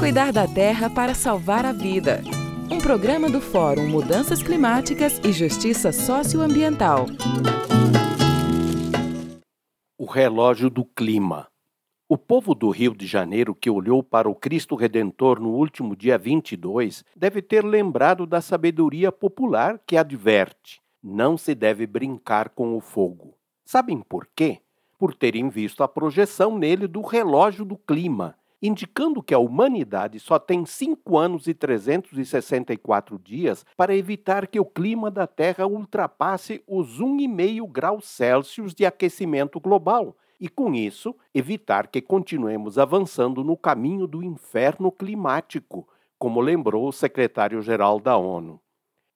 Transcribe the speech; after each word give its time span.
Cuidar 0.00 0.32
da 0.32 0.48
Terra 0.48 0.88
para 0.88 1.14
salvar 1.14 1.66
a 1.66 1.72
vida. 1.72 2.22
Um 2.70 2.78
programa 2.78 3.28
do 3.28 3.38
Fórum 3.38 3.86
Mudanças 3.86 4.42
Climáticas 4.42 5.20
e 5.22 5.30
Justiça 5.30 5.92
Socioambiental. 5.92 7.04
O 9.98 10.06
relógio 10.06 10.70
do 10.70 10.86
clima. 10.86 11.48
O 12.08 12.16
povo 12.16 12.54
do 12.54 12.70
Rio 12.70 12.94
de 12.94 13.06
Janeiro 13.06 13.54
que 13.54 13.68
olhou 13.68 14.02
para 14.02 14.26
o 14.26 14.34
Cristo 14.34 14.74
Redentor 14.74 15.38
no 15.38 15.50
último 15.50 15.94
dia 15.94 16.16
22 16.16 17.04
deve 17.14 17.42
ter 17.42 17.62
lembrado 17.62 18.24
da 18.24 18.40
sabedoria 18.40 19.12
popular 19.12 19.78
que 19.86 19.98
adverte: 19.98 20.80
não 21.02 21.36
se 21.36 21.54
deve 21.54 21.86
brincar 21.86 22.48
com 22.48 22.74
o 22.74 22.80
fogo. 22.80 23.34
Sabem 23.66 24.00
por 24.00 24.26
quê? 24.34 24.60
Por 24.98 25.14
terem 25.14 25.50
visto 25.50 25.82
a 25.82 25.88
projeção 25.88 26.58
nele 26.58 26.86
do 26.86 27.02
relógio 27.02 27.66
do 27.66 27.76
clima, 27.76 28.34
indicando 28.62 29.22
que 29.22 29.32
a 29.32 29.38
humanidade 29.38 30.20
só 30.20 30.38
tem 30.38 30.66
5 30.66 31.16
anos 31.16 31.46
e 31.46 31.54
364 31.54 33.18
dias 33.18 33.64
para 33.76 33.96
evitar 33.96 34.46
que 34.46 34.60
o 34.60 34.64
clima 34.64 35.10
da 35.10 35.26
Terra 35.26 35.66
ultrapasse 35.66 36.62
os 36.66 37.00
1,5 37.00 37.70
graus 37.70 38.06
Celsius 38.06 38.74
de 38.74 38.84
aquecimento 38.84 39.58
global. 39.58 40.16
E 40.38 40.48
com 40.48 40.74
isso, 40.74 41.14
evitar 41.34 41.88
que 41.88 42.00
continuemos 42.00 42.78
avançando 42.78 43.44
no 43.44 43.56
caminho 43.56 44.06
do 44.06 44.22
inferno 44.22 44.90
climático, 44.90 45.86
como 46.18 46.40
lembrou 46.40 46.88
o 46.88 46.92
secretário-geral 46.92 48.00
da 48.00 48.16
ONU. 48.16 48.60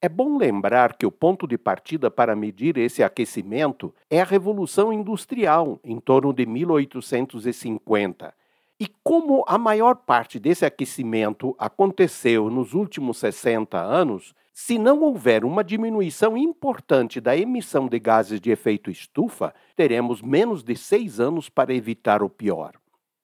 É 0.00 0.08
bom 0.08 0.36
lembrar 0.36 0.96
que 0.96 1.06
o 1.06 1.12
ponto 1.12 1.46
de 1.46 1.56
partida 1.56 2.10
para 2.10 2.34
medir 2.34 2.76
esse 2.76 3.04
aquecimento 3.04 3.94
é 4.10 4.20
a 4.20 4.24
Revolução 4.24 4.92
Industrial, 4.92 5.78
em 5.84 6.00
torno 6.00 6.32
de 6.32 6.44
1850 6.44 8.34
e 8.82 8.88
como 9.04 9.44
a 9.46 9.56
maior 9.56 9.94
parte 9.94 10.40
desse 10.40 10.66
aquecimento 10.66 11.54
aconteceu 11.56 12.50
nos 12.50 12.74
últimos 12.74 13.16
60 13.18 13.80
anos, 13.80 14.34
se 14.52 14.76
não 14.76 15.02
houver 15.02 15.44
uma 15.44 15.62
diminuição 15.62 16.36
importante 16.36 17.20
da 17.20 17.36
emissão 17.36 17.86
de 17.86 18.00
gases 18.00 18.40
de 18.40 18.50
efeito 18.50 18.90
estufa, 18.90 19.54
teremos 19.76 20.20
menos 20.20 20.64
de 20.64 20.74
seis 20.74 21.20
anos 21.20 21.48
para 21.48 21.72
evitar 21.72 22.24
o 22.24 22.28
pior. 22.28 22.72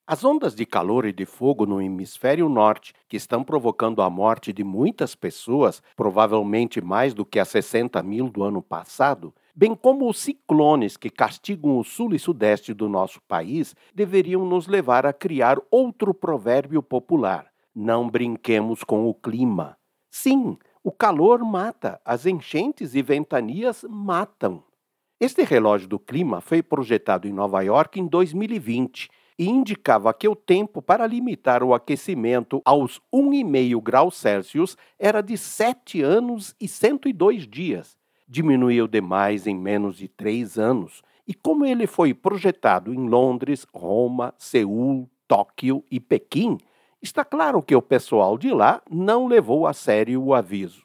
As 0.07 0.25
ondas 0.25 0.55
de 0.55 0.65
calor 0.65 1.05
e 1.05 1.13
de 1.13 1.27
fogo 1.27 1.67
no 1.67 1.83
hemisfério 1.83 2.49
norte, 2.49 2.95
que 3.09 3.17
estão 3.17 3.43
provocando 3.43 4.01
a 4.01 4.09
morte 4.09 4.53
de 4.53 4.63
muitas 4.63 5.17
pessoas, 5.17 5.83
provavelmente 5.97 6.81
mais 6.81 7.13
do 7.15 7.27
que 7.27 7.41
as 7.41 7.49
60 7.49 8.01
mil 8.05 8.29
do 8.29 8.45
ano 8.45 8.63
passado, 8.63 9.35
bem 9.59 9.75
como 9.75 10.09
os 10.09 10.21
ciclones 10.21 10.97
que 10.97 11.11
castigam 11.11 11.81
o 11.81 11.83
sul 11.83 12.15
e 12.15 12.19
sudeste 12.19 12.73
do 12.73 12.89
nosso 12.89 13.21
país, 13.23 13.75
deveriam 13.93 14.47
nos 14.47 14.69
levar 14.69 15.05
a 15.05 15.13
criar 15.13 15.59
outro 15.69 16.15
provérbio 16.15 16.81
popular: 16.81 17.51
não 17.75 18.09
brinquemos 18.09 18.85
com 18.85 19.09
o 19.09 19.13
clima. 19.13 19.77
Sim, 20.13 20.57
o 20.85 20.93
calor 20.93 21.41
mata, 21.41 22.01
as 22.05 22.25
enchentes 22.25 22.95
e 22.95 23.03
ventanias 23.03 23.85
matam. 23.91 24.63
Este 25.19 25.43
relógio 25.43 25.89
do 25.89 25.99
clima 25.99 26.41
foi 26.41 26.63
projetado 26.63 27.27
em 27.27 27.33
Nova 27.33 27.61
York 27.61 27.99
em 27.99 28.07
2020 28.07 29.11
e 29.37 29.49
indicava 29.49 30.15
que 30.15 30.29
o 30.29 30.37
tempo 30.37 30.81
para 30.81 31.05
limitar 31.05 31.65
o 31.65 31.75
aquecimento 31.75 32.63
aos 32.65 33.01
1,5 33.13 33.83
graus 33.83 34.17
Celsius 34.17 34.77
era 34.97 35.21
de 35.21 35.37
7 35.37 36.01
anos 36.01 36.55
e 36.61 36.69
102 36.69 37.49
dias 37.49 37.98
diminuiu 38.29 38.87
demais 38.87 39.47
em 39.47 39.57
menos 39.57 39.97
de 39.97 40.07
três 40.07 40.59
anos, 40.59 41.03
e 41.27 41.33
como 41.33 41.65
ele 41.65 41.87
foi 41.87 42.13
projetado 42.13 42.93
em 42.93 43.09
Londres, 43.09 43.67
Roma, 43.75 44.35
Seul, 44.37 45.09
Tóquio 45.27 45.85
e 45.91 45.99
Pequim, 45.99 46.59
está 47.03 47.25
claro 47.25 47.63
que 47.63 47.75
o 47.75 47.83
pessoal 47.83 48.37
de 48.37 48.51
lá 48.51 48.83
não 48.91 49.27
levou 49.27 49.67
a 49.67 49.73
sério 49.73 50.23
o 50.23 50.35
aviso. 50.35 50.85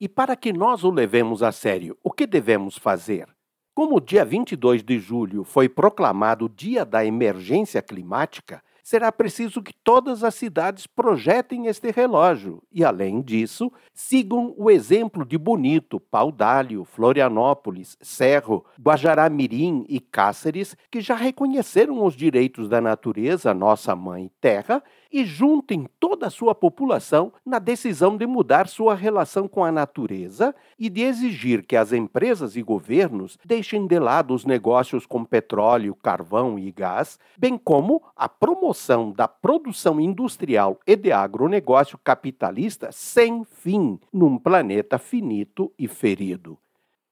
E 0.00 0.08
para 0.08 0.34
que 0.34 0.52
nós 0.52 0.82
o 0.82 0.90
levemos 0.90 1.42
a 1.42 1.52
sério, 1.52 1.96
o 2.02 2.10
que 2.10 2.26
devemos 2.26 2.76
fazer? 2.76 3.28
Como 3.74 3.96
o 3.96 4.00
dia 4.00 4.24
22 4.24 4.82
de 4.82 4.98
julho 4.98 5.44
foi 5.44 5.68
proclamado 5.68 6.48
Dia 6.48 6.84
da 6.84 7.04
Emergência 7.04 7.80
Climática, 7.80 8.62
será 8.82 9.12
preciso 9.12 9.62
que 9.62 9.72
todas 9.72 10.24
as 10.24 10.34
cidades 10.34 10.86
projetem 10.86 11.66
este 11.66 11.90
relógio. 11.90 12.62
E, 12.72 12.84
além 12.84 13.22
disso, 13.22 13.72
sigam 13.94 14.54
o 14.58 14.70
exemplo 14.70 15.24
de 15.24 15.38
Bonito, 15.38 16.00
Paudalho, 16.00 16.84
Florianópolis, 16.84 17.96
Cerro, 18.00 18.64
Guajará-Mirim 18.80 19.86
e 19.88 20.00
Cáceres, 20.00 20.76
que 20.90 21.00
já 21.00 21.14
reconheceram 21.14 22.04
os 22.04 22.14
direitos 22.14 22.68
da 22.68 22.80
natureza, 22.80 23.54
nossa 23.54 23.94
mãe 23.94 24.30
terra, 24.40 24.82
e 25.12 25.24
juntem 25.24 25.86
toda 26.00 26.26
a 26.26 26.30
sua 26.30 26.54
população 26.54 27.32
na 27.44 27.58
decisão 27.58 28.16
de 28.16 28.26
mudar 28.26 28.66
sua 28.66 28.94
relação 28.94 29.46
com 29.46 29.62
a 29.62 29.70
natureza 29.70 30.54
e 30.78 30.88
de 30.88 31.02
exigir 31.02 31.64
que 31.66 31.76
as 31.76 31.92
empresas 31.92 32.56
e 32.56 32.62
governos 32.62 33.38
deixem 33.44 33.86
de 33.86 33.98
lado 33.98 34.32
os 34.32 34.46
negócios 34.46 35.04
com 35.04 35.22
petróleo, 35.22 35.94
carvão 35.94 36.58
e 36.58 36.72
gás, 36.72 37.18
bem 37.36 37.58
como 37.58 38.02
a 38.16 38.26
promoção 38.26 38.71
da 39.12 39.26
produção 39.26 40.00
industrial 40.00 40.78
e 40.86 40.96
de 40.96 41.12
agronegócio 41.12 41.98
capitalista 42.02 42.90
sem 42.92 43.44
fim 43.44 43.98
num 44.12 44.38
planeta 44.38 44.98
finito 44.98 45.72
e 45.78 45.88
ferido. 45.88 46.58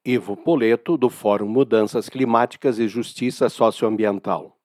Ivo 0.03 0.35
Poleto, 0.35 0.97
do 0.97 1.09
Fórum 1.09 1.47
Mudanças 1.47 2.09
Climáticas 2.09 2.79
e 2.79 2.87
Justiça 2.87 3.49
Socioambiental. 3.49 4.57